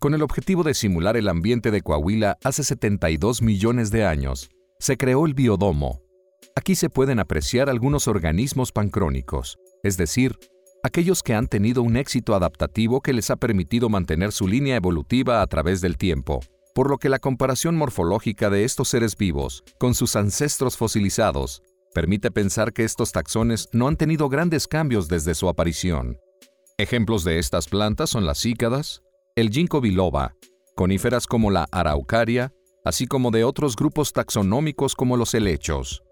[0.00, 4.96] Con el objetivo de simular el ambiente de Coahuila hace 72 millones de años, se
[4.96, 6.00] creó el biodomo.
[6.56, 10.38] Aquí se pueden apreciar algunos organismos pancrónicos, es decir,
[10.82, 15.42] aquellos que han tenido un éxito adaptativo que les ha permitido mantener su línea evolutiva
[15.42, 16.40] a través del tiempo,
[16.74, 21.62] por lo que la comparación morfológica de estos seres vivos con sus ancestros fosilizados
[21.92, 26.16] permite pensar que estos taxones no han tenido grandes cambios desde su aparición.
[26.78, 29.02] Ejemplos de estas plantas son las cícadas,
[29.40, 30.34] el ginkgo biloba,
[30.74, 32.52] coníferas como la araucaria,
[32.84, 36.02] así como de otros grupos taxonómicos como los helechos.